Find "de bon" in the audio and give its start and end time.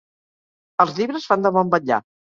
1.47-1.71